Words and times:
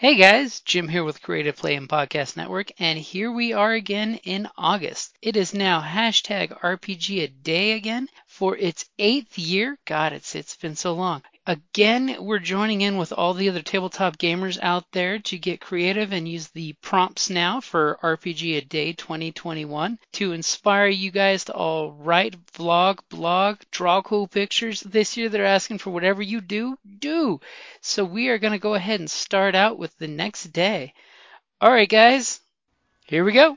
Hey 0.00 0.14
guys, 0.14 0.60
Jim 0.60 0.88
here 0.88 1.04
with 1.04 1.20
Creative 1.20 1.54
Play 1.54 1.74
and 1.74 1.86
Podcast 1.86 2.34
Network, 2.34 2.72
and 2.78 2.98
here 2.98 3.30
we 3.30 3.52
are 3.52 3.74
again 3.74 4.14
in 4.24 4.48
August. 4.56 5.14
It 5.20 5.36
is 5.36 5.52
now 5.52 5.82
hashtag 5.82 6.58
RPG 6.62 7.22
a 7.22 7.28
day 7.28 7.72
again 7.72 8.08
for 8.26 8.56
its 8.56 8.86
eighth 8.98 9.36
year. 9.38 9.76
God, 9.84 10.14
it's 10.14 10.34
it's 10.34 10.56
been 10.56 10.74
so 10.74 10.94
long. 10.94 11.20
Again, 11.46 12.16
we're 12.20 12.38
joining 12.38 12.82
in 12.82 12.98
with 12.98 13.14
all 13.14 13.32
the 13.32 13.48
other 13.48 13.62
tabletop 13.62 14.18
gamers 14.18 14.58
out 14.60 14.84
there 14.92 15.18
to 15.20 15.38
get 15.38 15.60
creative 15.60 16.12
and 16.12 16.28
use 16.28 16.48
the 16.48 16.74
prompts 16.74 17.30
now 17.30 17.62
for 17.62 17.98
RPG 18.02 18.58
a 18.58 18.60
Day 18.60 18.92
2021 18.92 19.98
to 20.12 20.32
inspire 20.32 20.88
you 20.88 21.10
guys 21.10 21.44
to 21.44 21.54
all 21.54 21.92
write, 21.92 22.36
vlog, 22.52 22.98
blog, 23.08 23.60
draw 23.70 24.02
cool 24.02 24.28
pictures. 24.28 24.82
This 24.82 25.16
year 25.16 25.30
they're 25.30 25.46
asking 25.46 25.78
for 25.78 25.90
whatever 25.90 26.20
you 26.20 26.42
do, 26.42 26.76
do. 26.98 27.40
So 27.80 28.04
we 28.04 28.28
are 28.28 28.38
going 28.38 28.52
to 28.52 28.58
go 28.58 28.74
ahead 28.74 29.00
and 29.00 29.10
start 29.10 29.54
out 29.54 29.78
with 29.78 29.96
the 29.96 30.08
next 30.08 30.52
day. 30.52 30.92
All 31.58 31.72
right, 31.72 31.88
guys, 31.88 32.40
here 33.06 33.24
we 33.24 33.32
go. 33.32 33.56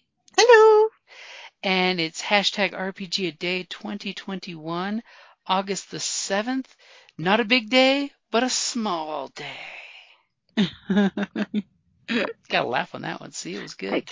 Hello! 0.43 0.89
and 1.61 1.99
it's 1.99 2.19
hashtag 2.19 2.73
RPG 2.73 3.27
a 3.27 3.31
day 3.31 3.61
2021, 3.69 5.03
August 5.45 5.91
the 5.91 5.97
7th. 5.97 6.65
Not 7.15 7.39
a 7.39 7.45
big 7.45 7.69
day, 7.69 8.11
but 8.31 8.41
a 8.41 8.49
small 8.49 9.27
day. 9.27 10.65
Gotta 12.49 12.67
laugh 12.67 12.95
on 12.95 13.03
that 13.03 13.21
one. 13.21 13.33
See, 13.33 13.53
it 13.55 13.61
was 13.61 13.75
good. 13.75 14.09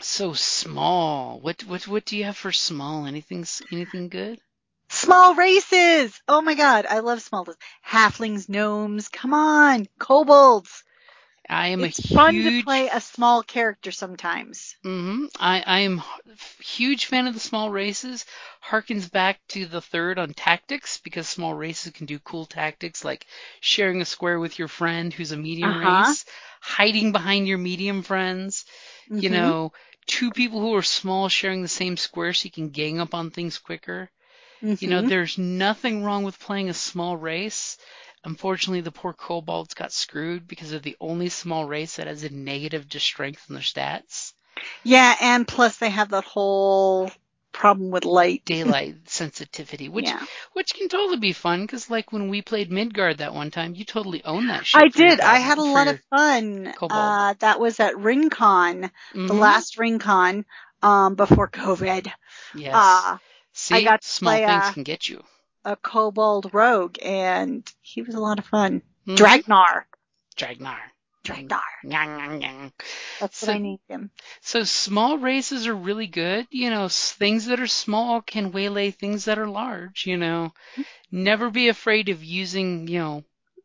So 0.00 0.32
small. 0.32 1.38
What 1.38 1.62
what 1.62 1.86
what 1.86 2.04
do 2.04 2.16
you 2.16 2.24
have 2.24 2.36
for 2.36 2.50
small? 2.50 3.06
Anything 3.06 3.46
anything 3.70 4.08
good? 4.08 4.40
Small 4.88 5.36
races! 5.36 6.20
Oh 6.26 6.42
my 6.42 6.54
god, 6.54 6.84
I 6.86 6.98
love 6.98 7.22
small 7.22 7.44
races. 7.44 7.60
Halflings, 7.86 8.48
gnomes, 8.48 9.08
come 9.08 9.32
on, 9.32 9.86
kobolds. 10.00 10.82
I 11.48 11.68
am 11.68 11.84
it's 11.84 11.98
a 11.98 12.02
fun 12.14 12.42
huge 12.42 12.44
to 12.44 12.52
play 12.52 12.88
a 12.88 13.00
small 13.00 13.42
character 13.42 13.90
sometimes. 13.90 14.76
hmm 14.82 15.26
I, 15.38 15.62
I 15.66 15.78
am 15.80 15.98
a 15.98 16.62
huge 16.62 17.06
fan 17.06 17.26
of 17.26 17.34
the 17.34 17.40
small 17.40 17.70
races. 17.70 18.24
Harkens 18.64 19.10
back 19.10 19.40
to 19.48 19.66
the 19.66 19.80
third 19.82 20.18
on 20.18 20.32
tactics 20.32 20.98
because 20.98 21.28
small 21.28 21.54
races 21.54 21.92
can 21.92 22.06
do 22.06 22.18
cool 22.20 22.46
tactics 22.46 23.04
like 23.04 23.26
sharing 23.60 24.00
a 24.00 24.04
square 24.06 24.38
with 24.38 24.58
your 24.58 24.68
friend 24.68 25.12
who's 25.12 25.32
a 25.32 25.36
medium 25.36 25.74
Uh-huh. 25.74 25.76
race, 25.76 26.24
hiding 26.60 27.12
behind 27.12 27.46
your 27.48 27.58
medium 27.58 28.02
friends. 28.02 28.64
You 29.18 29.28
Mhm. 29.28 29.30
know, 29.30 29.72
two 30.06 30.30
people 30.32 30.60
who 30.60 30.74
are 30.76 30.82
small 30.82 31.28
sharing 31.28 31.62
the 31.62 31.68
same 31.68 31.96
square 31.96 32.32
so 32.32 32.44
you 32.46 32.50
can 32.50 32.70
gang 32.70 33.00
up 33.00 33.14
on 33.14 33.30
things 33.30 33.58
quicker. 33.58 34.10
You 34.78 34.88
know, 34.88 35.00
Mhm. 35.00 35.10
there's 35.10 35.38
nothing 35.38 36.02
wrong 36.04 36.22
with 36.24 36.38
playing 36.40 36.68
a 36.70 36.74
small 36.74 37.16
race. 37.16 37.76
Unfortunately, 38.26 38.80
the 38.80 38.90
poor 38.90 39.12
kobolds 39.12 39.74
got 39.74 39.92
screwed 39.92 40.48
because 40.48 40.70
they're 40.70 40.80
the 40.80 40.96
only 41.00 41.28
small 41.28 41.64
race 41.64 41.94
that 41.96 42.08
has 42.08 42.24
a 42.24 42.28
negative 42.28 42.88
to 42.88 42.98
strength 42.98 43.44
in 43.48 43.54
their 43.54 43.62
stats. 43.62 44.32
Yeah, 44.82 45.14
and 45.20 45.46
plus 45.46 45.76
they 45.76 45.90
have 45.90 46.08
that 46.08 46.24
whole 46.24 47.08
problem 47.52 47.92
with 47.92 48.04
light. 48.04 48.42
Daylight 48.44 48.96
sensitivity, 49.04 49.88
which 49.88 50.08
yeah. 50.08 50.20
which 50.54 50.74
can 50.74 50.88
totally 50.88 51.18
be 51.18 51.32
fun 51.32 51.62
because 51.62 51.88
like 51.88 52.12
when 52.12 52.28
we 52.28 52.42
played 52.42 52.72
Midgard 52.72 53.18
that 53.18 53.32
one 53.32 53.52
time, 53.52 53.76
you 53.76 53.84
totally 53.84 54.24
owned 54.24 54.50
that 54.50 54.66
shit. 54.66 54.82
I 54.82 54.88
did. 54.88 55.20
I 55.20 55.36
had 55.38 55.58
a 55.58 55.62
lot 55.62 55.86
of 55.86 56.00
fun. 56.10 56.74
Uh, 56.80 57.34
that 57.38 57.60
was 57.60 57.78
at 57.78 57.94
RingCon, 57.94 58.90
the 59.14 59.34
Mhm. 59.34 59.40
last 59.40 59.76
RingCon, 59.76 60.44
um, 60.82 61.14
before 61.14 61.48
COVID. 61.48 62.10
Yes. 62.56 62.74
Uh, 62.74 63.18
See, 63.52 63.84
got 63.84 64.02
to 64.02 64.08
small 64.08 64.32
play, 64.32 64.46
things 64.46 64.66
uh, 64.66 64.72
can 64.72 64.82
get 64.82 65.08
you. 65.08 65.22
A 65.66 65.76
kobold 65.76 66.54
rogue, 66.54 66.96
and 67.02 67.70
he 67.82 68.00
was 68.00 68.14
a 68.14 68.20
lot 68.20 68.38
of 68.38 68.46
fun. 68.46 68.80
Mhm. 69.06 69.16
Dragnar. 69.16 69.84
Dragnar. 70.36 70.78
Dragnar. 71.24 71.60
Nyang, 71.84 72.16
nyang, 72.18 72.40
nyang. 72.40 72.72
That's 73.20 73.38
So- 73.38 73.48
what 73.48 73.56
I 73.56 73.58
named 73.58 73.80
him. 73.88 74.10
So 74.42 74.62
small 74.62 75.18
races 75.18 75.66
are 75.66 75.74
really 75.74 76.06
good. 76.06 76.46
You 76.50 76.70
know, 76.70 76.88
things 76.88 77.46
that 77.46 77.58
are 77.60 77.66
small 77.66 78.22
can 78.22 78.52
waylay 78.52 78.92
things 78.92 79.24
that 79.24 79.38
are 79.38 79.48
large, 79.48 80.06
you 80.06 80.16
know. 80.16 80.54
Never 81.10 81.50
be 81.50 81.68
afraid 81.68 82.08
of 82.10 82.22
using, 82.22 82.86
you 82.86 83.00
know, 83.00 83.24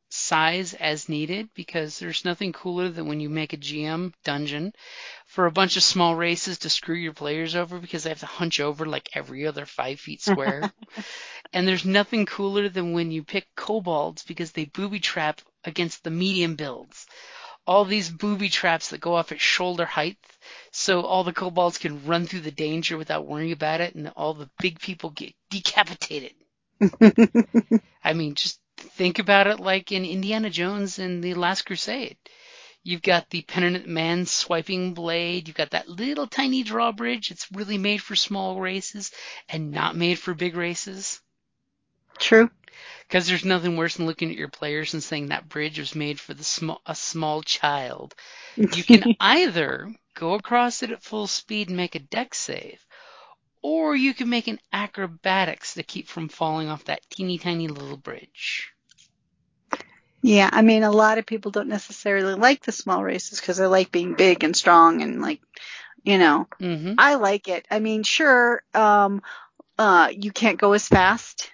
size 0.10 0.74
as 0.74 1.08
needed 1.08 1.50
because 1.54 1.98
there's 2.00 2.26
nothing 2.26 2.52
cooler 2.52 2.90
than 2.90 3.08
when 3.08 3.20
you 3.22 3.30
make 3.30 3.54
a 3.54 3.58
GM 3.58 4.12
dungeon 4.26 4.74
for 5.26 5.46
a 5.46 5.52
bunch 5.52 5.78
of 5.78 5.84
small 5.84 6.16
races 6.16 6.58
to 6.60 6.70
screw 6.70 6.96
your 6.96 7.14
players 7.14 7.56
over 7.56 7.80
because 7.80 8.04
they 8.04 8.10
have 8.10 8.20
to 8.20 8.26
hunch 8.26 8.60
over 8.60 8.86
like 8.86 9.10
every 9.14 9.48
other 9.48 9.66
five 9.66 10.00
feet 10.00 10.22
square. 10.22 10.72
and 11.54 11.68
there's 11.68 11.86
nothing 11.86 12.26
cooler 12.26 12.70
than 12.70 12.94
when 12.94 13.12
you 13.12 13.24
pick 13.24 13.48
kobolds 13.56 14.24
because 14.24 14.52
they 14.52 14.66
booby 14.66 15.00
trap 15.00 15.42
against 15.64 16.04
the 16.04 16.12
medium 16.12 16.56
builds 16.56 17.06
all 17.68 17.86
these 17.86 18.10
booby 18.10 18.50
traps 18.50 18.90
that 18.90 19.02
go 19.02 19.16
off 19.16 19.32
at 19.32 19.40
shoulder 19.40 19.86
height 19.86 20.18
so 20.72 21.02
all 21.02 21.24
the 21.24 21.34
kobolds 21.34 21.78
can 21.78 22.06
run 22.06 22.26
through 22.26 22.40
the 22.40 22.52
danger 22.52 22.98
without 22.98 23.28
worrying 23.28 23.52
about 23.52 23.82
it 23.82 23.96
and 23.96 24.12
all 24.16 24.34
the 24.34 24.50
big 24.60 24.80
people 24.80 25.10
get 25.12 25.34
decapitated. 25.50 26.34
I 28.04 28.14
mean, 28.14 28.36
just 28.36 28.60
think 28.78 29.20
about 29.20 29.48
it 29.48 29.60
like 29.60 29.92
in 29.92 30.06
Indiana 30.06 30.50
Jones 30.50 30.98
and 30.98 31.24
the 31.24 31.36
Last 31.36 31.64
Crusade. 31.64 32.18
You've 32.84 33.04
got 33.04 33.30
the 33.30 33.44
penitent 33.44 33.88
man 33.88 34.26
swiping 34.26 34.96
blade. 34.96 35.48
You've 35.48 35.58
got 35.58 35.72
that 35.72 35.88
little 35.88 36.26
tiny 36.26 36.64
drawbridge. 36.64 37.30
It's 37.30 37.52
really 37.52 37.78
made 37.78 38.02
for 38.02 38.16
small 38.16 38.60
races 38.60 39.12
and 39.48 39.70
not 39.70 39.96
made 39.96 40.18
for 40.18 40.34
big 40.34 40.56
races. 40.56 41.22
True. 42.22 42.50
Because 43.08 43.28
there's 43.28 43.46
nothing 43.46 43.76
worse 43.78 43.98
than 43.98 44.06
looking 44.06 44.32
at 44.32 44.38
your 44.38 44.48
players 44.48 44.94
and 44.94 45.04
saying 45.04 45.28
that 45.28 45.50
bridge 45.50 45.78
was 45.78 45.94
made 45.96 46.20
for 46.20 46.34
the 46.34 46.44
small 46.44 46.82
a 46.86 46.96
small 46.96 47.44
child. 47.44 48.16
You 48.70 48.84
can 48.84 49.06
either 49.20 49.94
go 50.16 50.34
across 50.36 50.84
it 50.84 50.92
at 50.92 51.04
full 51.04 51.28
speed 51.28 51.68
and 51.70 51.78
make 51.78 51.96
a 51.96 52.00
Dex 52.00 52.38
save, 52.40 52.86
or 53.62 53.96
you 53.96 54.14
can 54.14 54.30
make 54.30 54.48
an 54.48 54.60
acrobatics 54.74 55.76
to 55.76 55.84
keep 55.84 56.08
from 56.08 56.30
falling 56.30 56.70
off 56.70 56.86
that 56.86 57.10
teeny 57.10 57.38
tiny 57.40 57.68
little 57.68 57.98
bridge. 57.98 58.72
Yeah, 60.22 60.50
I 60.52 60.62
mean, 60.62 60.84
a 60.84 60.92
lot 60.92 61.18
of 61.18 61.26
people 61.26 61.52
don't 61.52 61.68
necessarily 61.70 62.36
like 62.36 62.64
the 62.64 62.72
small 62.72 63.04
races 63.04 63.40
because 63.40 63.58
they 63.58 63.66
like 63.66 63.92
being 63.92 64.14
big 64.16 64.44
and 64.44 64.56
strong 64.56 65.02
and 65.02 65.22
like, 65.22 65.42
you 66.04 66.18
know, 66.18 66.48
hmm 66.60 66.94
I 66.98 67.16
like 67.16 67.48
it. 67.48 67.66
I 67.72 67.80
mean, 67.80 68.04
sure, 68.04 68.64
um, 68.74 69.22
uh, 69.80 70.10
you 70.16 70.32
can't 70.32 70.60
go 70.60 70.74
as 70.74 70.88
fast 70.88 71.52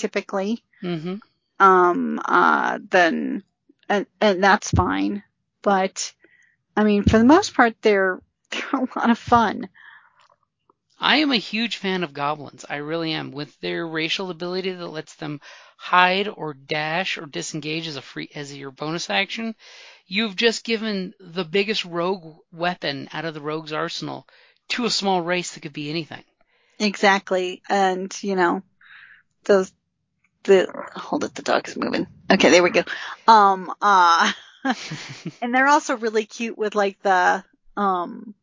typically, 0.00 0.64
hmm 0.80 1.16
um, 1.60 2.20
uh, 2.24 2.78
then, 2.90 3.44
and, 3.88 4.06
and 4.20 4.42
that's 4.42 4.70
fine. 4.70 5.22
But, 5.62 6.12
I 6.76 6.84
mean, 6.84 7.02
for 7.04 7.18
the 7.18 7.24
most 7.24 7.54
part, 7.54 7.74
they're, 7.82 8.20
they're 8.50 8.80
a 8.80 8.98
lot 8.98 9.10
of 9.10 9.18
fun. 9.18 9.68
I 11.00 11.16
am 11.16 11.32
a 11.32 11.36
huge 11.36 11.76
fan 11.76 12.04
of 12.04 12.12
goblins. 12.12 12.64
I 12.68 12.76
really 12.76 13.12
am. 13.12 13.32
With 13.32 13.58
their 13.60 13.86
racial 13.86 14.30
ability 14.30 14.70
that 14.72 14.86
lets 14.86 15.14
them 15.16 15.40
hide 15.76 16.28
or 16.28 16.54
dash 16.54 17.18
or 17.18 17.26
disengage 17.26 17.88
as 17.88 17.96
a 17.96 18.02
free 18.02 18.30
as 18.34 18.56
your 18.56 18.70
bonus 18.70 19.10
action, 19.10 19.54
you've 20.06 20.36
just 20.36 20.64
given 20.64 21.14
the 21.18 21.44
biggest 21.44 21.84
rogue 21.84 22.36
weapon 22.52 23.08
out 23.12 23.24
of 23.24 23.34
the 23.34 23.40
rogue's 23.40 23.72
arsenal 23.72 24.26
to 24.68 24.84
a 24.84 24.90
small 24.90 25.22
race 25.22 25.54
that 25.54 25.60
could 25.60 25.72
be 25.72 25.90
anything. 25.90 26.24
Exactly. 26.78 27.62
And, 27.68 28.16
you 28.22 28.36
know, 28.36 28.62
those, 29.44 29.72
the, 30.44 30.68
hold 30.94 31.24
it, 31.24 31.34
the 31.34 31.42
dog's 31.42 31.76
moving. 31.76 32.06
Okay, 32.30 32.50
there 32.50 32.62
we 32.62 32.70
go. 32.70 32.82
Um, 33.26 33.72
uh, 33.80 34.32
and 35.42 35.54
they're 35.54 35.68
also 35.68 35.96
really 35.96 36.24
cute 36.24 36.58
with 36.58 36.74
like 36.74 37.00
the, 37.02 37.44
um, 37.76 38.34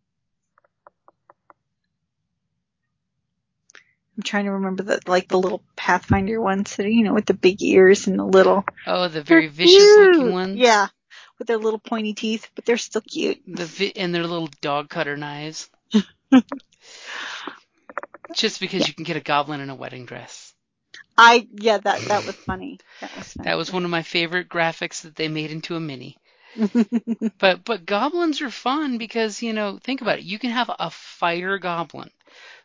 I'm 4.17 4.23
trying 4.23 4.45
to 4.45 4.51
remember 4.51 4.81
the 4.83 4.99
like 5.05 5.27
the 5.27 5.37
little 5.37 5.61
Pathfinder 5.75 6.41
ones 6.41 6.75
that 6.75 6.87
you 6.87 7.03
know, 7.03 7.13
with 7.13 7.27
the 7.27 7.35
big 7.35 7.61
ears 7.61 8.07
and 8.07 8.17
the 8.17 8.25
little 8.25 8.65
Oh, 8.87 9.07
the 9.07 9.21
very 9.21 9.47
vicious 9.47 9.97
looking 9.97 10.31
ones. 10.31 10.57
Yeah. 10.57 10.87
With 11.37 11.47
their 11.47 11.57
little 11.57 11.79
pointy 11.79 12.15
teeth, 12.15 12.49
but 12.55 12.65
they're 12.65 12.77
still 12.77 13.01
cute. 13.01 13.41
The 13.45 13.65
vi- 13.65 13.93
and 13.95 14.15
their 14.15 14.25
little 14.25 14.49
dog 14.59 14.89
cutter 14.89 15.15
knives. 15.15 15.69
Just 18.33 18.59
because 18.59 18.87
you 18.87 18.93
can 18.93 19.03
get 19.03 19.17
a 19.17 19.21
goblin 19.21 19.61
in 19.61 19.69
a 19.69 19.75
wedding 19.75 20.05
dress. 20.05 20.46
I 21.17 21.47
yeah, 21.53 21.77
that 21.79 22.07
that 22.07 22.25
was 22.25 22.35
funny. 22.45 22.81
That 23.01 23.15
was 23.15 23.33
funny. 23.33 23.49
That 23.49 23.57
was 23.57 23.71
one 23.71 23.83
of 23.83 23.89
my 23.89 24.03
favorite 24.03 24.47
graphics 24.47 25.01
that 25.01 25.15
they 25.15 25.27
made 25.27 25.49
into 25.49 25.75
a 25.75 25.79
mini. 25.79 26.19
But 27.39 27.63
but 27.65 27.85
goblins 27.87 28.41
are 28.41 28.51
fun 28.51 28.99
because 28.99 29.41
you 29.41 29.51
know 29.53 29.79
think 29.79 30.01
about 30.01 30.19
it. 30.19 30.25
You 30.25 30.37
can 30.37 30.51
have 30.51 30.69
a 30.77 30.91
fighter 30.91 31.57
goblin 31.57 32.11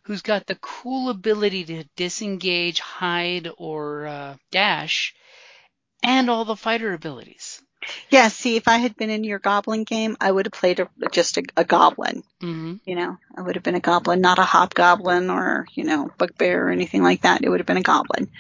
who's 0.03 0.23
got 0.23 0.47
the 0.47 0.57
cool 0.57 1.09
ability 1.11 1.65
to 1.67 1.85
disengage, 1.97 2.81
hide, 2.81 3.49
or 3.59 4.07
uh, 4.07 4.37
dash, 4.51 5.15
and 6.03 6.31
all 6.31 6.45
the 6.45 6.57
fighter 6.57 6.93
abilities. 6.95 7.63
Yeah, 8.13 8.29
see, 8.29 8.57
if 8.57 8.69
I 8.69 8.79
had 8.79 8.97
been 8.97 9.11
in 9.11 9.25
your 9.25 9.41
goblin 9.41 9.85
game, 9.85 10.17
I 10.21 10.31
would 10.33 10.47
have 10.47 10.53
played 10.53 10.81
a, 10.81 10.89
just 11.13 11.39
a, 11.39 11.45
a 11.57 11.65
goblin. 11.65 12.23
hmm 12.41 12.75
You 12.87 12.97
know, 12.97 13.19
I 13.37 13.43
would 13.43 13.57
have 13.57 13.65
been 13.65 13.77
a 13.77 13.81
goblin, 13.81 14.21
not 14.21 14.39
a 14.41 14.45
hobgoblin 14.45 15.31
or 15.31 15.67
you 15.75 15.85
know 15.85 16.11
bugbear 16.19 16.69
or 16.69 16.71
anything 16.71 17.03
like 17.03 17.23
that. 17.23 17.45
It 17.45 17.49
would 17.51 17.61
have 17.61 17.67
been 17.67 17.77
a 17.79 17.83
goblin, 17.83 18.31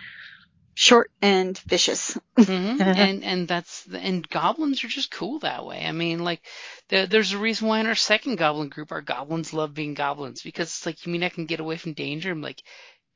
short 0.74 1.10
and 1.22 1.58
vicious. 1.68 2.18
hmm 2.46 2.78
and 2.94 3.24
and 3.24 3.48
that's 3.48 3.86
and 3.92 4.28
goblins 4.28 4.84
are 4.84 4.88
just 4.88 5.10
cool 5.10 5.40
that 5.40 5.66
way. 5.66 5.84
I 5.86 5.92
mean, 5.92 6.24
like 6.24 6.42
there, 6.88 7.06
there's 7.06 7.32
a 7.32 7.38
reason 7.38 7.68
why 7.68 7.80
in 7.80 7.86
our 7.86 7.94
second 7.94 8.36
goblin 8.36 8.68
group, 8.70 8.92
our 8.92 9.02
goblins 9.02 9.52
love 9.54 9.74
being 9.74 9.94
goblins 9.94 10.42
because 10.42 10.68
it's 10.68 10.86
like 10.86 11.06
you 11.06 11.12
mean 11.12 11.22
I 11.24 11.28
can 11.30 11.46
get 11.46 11.60
away 11.60 11.76
from 11.78 11.94
danger? 11.94 12.32
I'm 12.32 12.42
like 12.42 12.62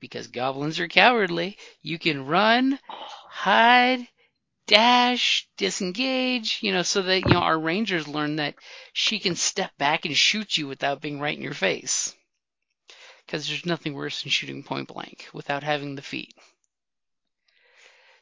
because 0.01 0.29
goblins 0.29 0.81
are 0.81 0.89
cowardly. 0.89 1.59
You 1.83 1.99
can 1.99 2.27
run, 2.27 2.79
hide, 3.29 4.07
dash, 4.67 5.49
disengage, 5.57 6.59
you 6.63 6.73
know, 6.73 6.83
so 6.83 7.03
that 7.03 7.21
you 7.21 7.33
know 7.33 7.41
our 7.41 7.59
rangers 7.59 8.09
learn 8.09 8.37
that 8.37 8.55
she 8.93 9.19
can 9.19 9.37
step 9.37 9.77
back 9.79 10.05
and 10.05 10.17
shoot 10.17 10.59
you 10.59 10.67
without 10.67 11.01
being 11.01 11.21
right 11.21 11.37
in 11.37 11.43
your 11.43 11.55
face. 11.55 12.15
Because 13.25 13.49
there's 13.49 13.67
nothing 13.67 13.95
worse 13.95 14.23
than 14.23 14.31
shooting 14.31 14.63
point 14.63 14.89
blank 14.89 15.29
without 15.33 15.63
having 15.63 15.95
the 15.95 16.03
feat. 16.03 16.35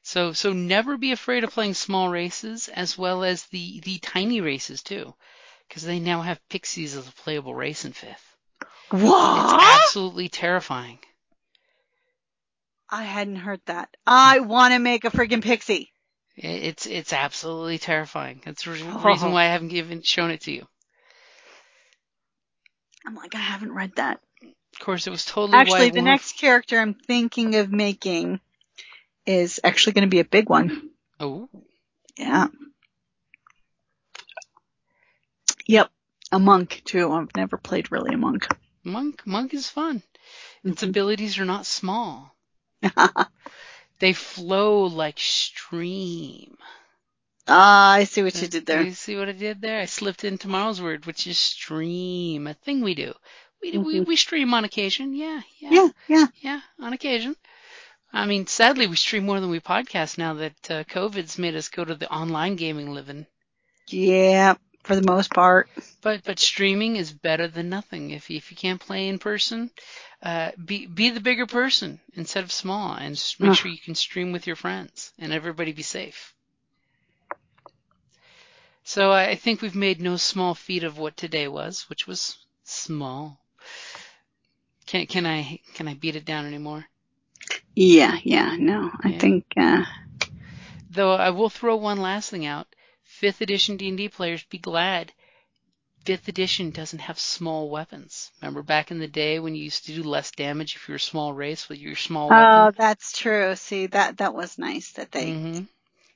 So 0.03 0.35
so 0.35 0.53
never 0.53 0.99
be 0.99 1.13
afraid 1.13 1.45
of 1.45 1.51
playing 1.51 1.75
small 1.75 2.11
races 2.11 2.69
as 2.69 2.99
well 2.99 3.25
as 3.25 3.45
the 3.47 3.81
the 3.81 3.99
tiny 3.99 4.41
races 4.43 4.83
too, 4.83 5.15
because 5.67 5.83
they 5.83 5.99
now 5.99 6.21
have 6.21 6.47
pixies 6.51 6.95
as 6.95 7.09
a 7.09 7.13
playable 7.13 7.55
race 7.55 7.87
in 7.87 7.93
fifth. 7.93 8.37
What? 8.91 9.55
It's 9.55 9.65
absolutely 9.87 10.29
terrifying. 10.29 10.99
I 12.91 13.05
hadn't 13.05 13.37
heard 13.37 13.63
that. 13.65 13.97
I 14.07 14.41
want 14.41 14.75
to 14.75 14.79
make 14.79 15.05
a 15.05 15.11
friggin' 15.11 15.43
pixie. 15.43 15.94
It's 16.37 16.87
it's 16.87 17.13
absolutely 17.13 17.79
terrifying. 17.79 18.43
That's 18.45 18.65
the 18.65 18.73
re- 18.73 18.83
reason 19.05 19.33
why 19.33 19.45
I 19.45 19.49
haven't 19.49 19.69
given 19.69 20.03
shown 20.03 20.31
it 20.31 20.43
to 20.43 20.53
you. 20.53 20.67
I'm 23.07 23.15
like, 23.15 23.35
I 23.35 23.39
haven't 23.39 23.73
read 23.73 23.93
that. 23.97 24.21
Of 24.43 24.81
course, 24.81 25.07
it 25.07 25.11
was 25.11 25.25
totally 25.25 25.57
Actually, 25.59 25.91
the 25.91 25.97
Wolf- 25.97 26.05
next 26.07 26.39
character 26.39 26.79
I'm 26.79 26.95
thinking 26.95 27.55
of 27.57 27.71
making 27.71 28.41
is 29.27 29.61
actually 29.63 29.93
going 29.93 30.07
to 30.09 30.11
be 30.11 30.21
a 30.21 30.25
big 30.25 30.49
one. 30.49 30.91
Oh, 31.21 31.49
Yeah. 32.17 32.49
Yep. 35.67 35.91
A 36.33 36.39
monk 36.39 36.83
too. 36.85 37.13
I've 37.13 37.35
never 37.37 37.57
played 37.57 37.93
really 37.93 38.15
a 38.15 38.19
monk. 38.19 38.47
monk 38.83 39.27
monk 39.27 39.55
is 39.55 39.69
fun. 39.69 40.03
Its 40.65 40.83
Mhm. 40.83 40.89
abilities 40.89 41.39
are 41.39 41.45
not 41.45 41.67
small. 41.67 42.35
They 43.99 44.13
flow 44.13 44.85
like 44.85 45.19
stream. 45.19 46.57
Ah, 47.47 47.93
I 47.93 48.05
see 48.05 48.23
what 48.23 48.41
you 48.41 48.49
did 48.49 48.67
there. 48.67 48.83
You 48.83 48.93
see 48.93 49.17
what 49.17 49.29
I 49.29 49.33
did 49.33 49.61
there? 49.61 49.81
I 49.81 49.85
slipped 49.85 50.25
in 50.25 50.39
tomorrow's 50.39 50.81
word, 50.81 51.05
which 51.07 51.27
is 51.27 51.39
stream, 51.39 52.47
a 52.47 52.55
thing 52.55 52.81
we 52.81 52.95
do. 52.95 53.15
We 53.63 53.79
we 53.79 54.01
Mhm. 54.01 54.07
we 54.07 54.17
stream 54.17 54.55
on 54.55 54.65
occasion. 54.65 55.15
Yeah, 55.15 55.43
yeah, 55.59 55.71
Yeah, 55.71 55.89
yeah. 56.09 56.27
yeah, 56.41 56.61
on 56.81 56.93
occasion. 56.93 57.37
I 58.13 58.27
mean, 58.27 58.47
sadly, 58.47 58.87
we 58.87 58.97
stream 58.97 59.27
more 59.27 59.41
than 59.41 59.51
we 59.51 59.61
podcast 59.61 60.19
now 60.19 60.35
that 60.35 60.71
uh, 60.71 60.85
COVID's 60.85 61.39
made 61.39 61.57
us 61.57 61.69
go 61.69 61.85
to 61.85 61.95
the 61.95 62.11
online 62.11 62.57
gaming 62.57 62.93
living. 62.95 63.27
Yeah, 63.89 64.55
for 64.85 64.97
the 64.97 65.03
most 65.03 65.33
part. 65.35 65.69
But 66.03 66.25
but 66.25 66.39
streaming 66.39 66.97
is 66.97 67.13
better 67.13 67.49
than 67.49 67.69
nothing. 67.69 68.11
If 68.11 68.31
you, 68.31 68.37
if 68.37 68.51
you 68.51 68.57
can't 68.57 68.81
play 68.81 69.09
in 69.09 69.19
person, 69.19 69.71
uh, 70.23 70.53
be 70.65 70.87
be 70.87 71.11
the 71.11 71.21
bigger 71.21 71.47
person 71.47 72.01
instead 72.15 72.45
of 72.45 72.53
small, 72.53 72.95
and 72.95 73.21
make 73.41 73.53
Ugh. 73.53 73.57
sure 73.57 73.71
you 73.71 73.79
can 73.79 73.95
stream 73.97 74.33
with 74.33 74.47
your 74.47 74.57
friends 74.57 75.13
and 75.19 75.33
everybody 75.33 75.73
be 75.73 75.83
safe. 75.83 76.35
So 78.85 79.13
I 79.13 79.35
think 79.35 79.61
we've 79.63 79.75
made 79.75 80.01
no 80.01 80.17
small 80.17 80.55
feat 80.55 80.85
of 80.85 80.99
what 80.99 81.17
today 81.17 81.49
was, 81.49 81.89
which 81.89 82.07
was 82.07 82.39
small. 82.65 83.41
Can 84.87 85.07
can 85.07 85.27
I 85.27 85.61
can 85.75 85.89
I 85.89 85.95
beat 85.95 86.17
it 86.17 86.25
down 86.25 86.47
anymore? 86.47 86.89
Yeah, 87.77 88.19
yeah, 88.25 88.57
no. 88.59 88.91
I 89.05 89.13
think, 89.13 89.45
uh, 89.57 89.85
Though 90.91 91.15
I 91.15 91.31
will 91.31 91.51
throw 91.51 91.77
one 91.77 91.99
last 92.01 92.31
thing 92.31 92.47
out. 92.47 92.75
Fifth 93.25 93.41
edition 93.41 93.79
D&D 93.79 94.11
players, 94.11 94.45
be 94.51 94.59
glad. 94.59 95.11
Fifth 96.05 96.29
edition 96.29 96.69
doesn't 96.69 96.99
have 96.99 97.19
small 97.19 97.71
weapons. 97.71 98.31
Remember 98.43 98.63
back 98.63 98.91
in 98.91 98.99
the 98.99 99.09
day 99.09 99.39
when 99.39 99.55
you 99.55 99.65
used 99.65 99.87
to 99.87 99.95
do 99.95 100.03
less 100.03 100.31
damage 100.31 100.77
if 100.77 100.87
you 100.87 100.93
were 100.93 100.97
a 100.97 101.01
small 101.01 101.33
race 101.33 101.67
with 101.67 101.79
your 101.79 101.97
small 101.97 102.29
weapons. 102.29 102.55
oh, 102.55 102.65
weapon? 102.67 102.75
that's 102.77 103.17
true. 103.17 103.57
See, 103.57 103.87
that, 103.87 104.19
that 104.19 104.35
was 104.35 104.59
nice 104.59 104.93
that 104.93 105.11
they, 105.11 105.33
hmm 105.33 105.61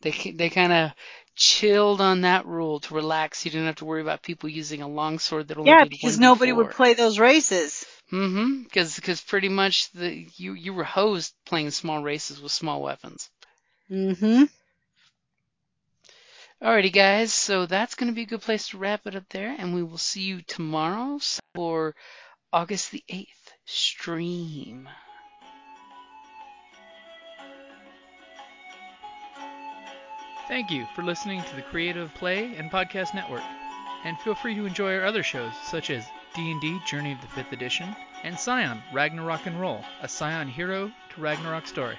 They 0.03 0.33
they 0.33 0.51
kind 0.51 0.71
of 0.71 0.91
chilled 1.35 2.03
on 2.03 2.21
that 2.21 2.45
rule 2.45 2.81
to 2.81 2.93
relax. 2.95 3.43
You 3.47 3.53
didn't 3.53 3.69
have 3.69 3.77
to 3.77 3.87
worry 3.87 4.03
about 4.03 4.23
people 4.23 4.51
using 4.51 4.83
a 4.83 4.87
longsword 4.89 5.49
that 5.49 5.57
only 5.57 5.71
yeah, 5.71 5.85
because 5.87 6.19
1d4. 6.19 6.21
nobody 6.21 6.53
would 6.53 6.73
play 6.73 6.93
those 6.93 7.19
races. 7.19 7.87
Mm-hmm. 8.13 8.65
Because 8.65 9.23
pretty 9.23 9.49
much 9.49 9.91
the 9.93 10.27
you 10.37 10.53
you 10.53 10.75
were 10.75 10.85
hosed 10.85 11.33
playing 11.47 11.71
small 11.71 12.03
races 12.03 12.39
with 12.39 12.53
small 12.53 12.83
weapons. 12.83 13.31
Mm-hmm. 13.91 14.45
Alrighty, 16.61 16.93
guys. 16.93 17.33
So 17.33 17.67
that's 17.67 17.95
going 17.95 18.09
to 18.09 18.15
be 18.15 18.23
a 18.23 18.27
good 18.27 18.41
place 18.41 18.69
to 18.69 18.79
wrap 18.79 19.07
it 19.07 19.15
up 19.15 19.29
there, 19.31 19.55
and 19.57 19.75
we 19.75 19.83
will 19.83 19.99
see 19.99 20.23
you 20.23 20.43
tomorrow 20.43 21.21
for 21.55 21.95
August 22.53 22.91
the 22.91 23.05
eighth 23.09 23.53
stream. 23.65 24.89
Thank 30.49 30.71
you 30.71 30.87
for 30.97 31.03
listening 31.03 31.43
to 31.45 31.57
the 31.57 31.63
Creative 31.63 32.13
Play 32.15 32.57
and 32.57 32.71
Podcast 32.71 33.15
Network. 33.15 33.45
And 34.05 34.19
feel 34.21 34.35
free 34.35 34.55
to 34.55 34.67
enjoy 34.67 34.97
our 34.97 35.05
other 35.05 35.23
shows 35.23 35.53
such 35.65 35.91
as 35.91 36.07
D&D 36.35 36.81
Journey 36.87 37.13
of 37.13 37.21
the 37.21 37.27
5th 37.29 37.53
Edition 37.53 37.95
and 38.25 38.39
Scion 38.39 38.83
Ragnarok 38.93 39.47
and 39.47 39.61
Roll, 39.61 39.85
a 40.01 40.09
Scion 40.09 40.49
hero 40.49 40.91
to 41.15 41.21
Ragnarok 41.21 41.67
story. 41.67 41.99